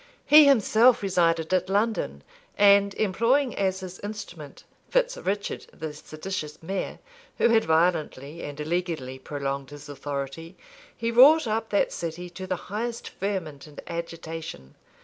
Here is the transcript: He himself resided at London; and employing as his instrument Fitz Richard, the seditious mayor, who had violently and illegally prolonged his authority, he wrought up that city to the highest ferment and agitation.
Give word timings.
He 0.25 0.45
himself 0.47 1.03
resided 1.03 1.53
at 1.53 1.69
London; 1.69 2.23
and 2.57 2.95
employing 2.95 3.55
as 3.55 3.81
his 3.81 3.99
instrument 3.99 4.63
Fitz 4.89 5.15
Richard, 5.15 5.67
the 5.71 5.93
seditious 5.93 6.63
mayor, 6.63 6.97
who 7.37 7.49
had 7.49 7.65
violently 7.65 8.41
and 8.41 8.59
illegally 8.59 9.19
prolonged 9.19 9.69
his 9.69 9.87
authority, 9.87 10.57
he 10.97 11.11
wrought 11.11 11.45
up 11.45 11.69
that 11.69 11.91
city 11.93 12.31
to 12.31 12.47
the 12.47 12.55
highest 12.55 13.09
ferment 13.09 13.67
and 13.67 13.79
agitation. 13.85 14.73